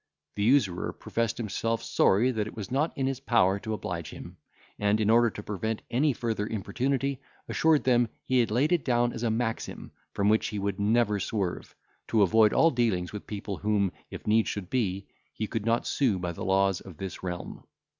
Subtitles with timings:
[0.35, 4.37] The usurer professed himself sorry that it was not in his power to oblige him;
[4.79, 9.13] and, in order to prevent any further importunity, assured them, he had laid it down
[9.13, 11.75] as a maxim, from which he would never swerve,
[12.07, 16.17] to avoid all dealings with people whom, if need should be, he could not sue
[16.17, 17.63] by the laws of this realm.